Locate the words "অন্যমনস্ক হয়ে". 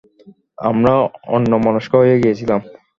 1.35-2.21